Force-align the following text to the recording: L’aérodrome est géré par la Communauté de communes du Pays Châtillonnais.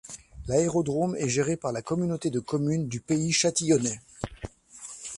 L’aérodrome 0.47 1.15
est 1.15 1.29
géré 1.29 1.57
par 1.57 1.71
la 1.71 1.83
Communauté 1.83 2.31
de 2.31 2.39
communes 2.39 2.87
du 2.87 3.01
Pays 3.01 3.31
Châtillonnais. 3.31 4.01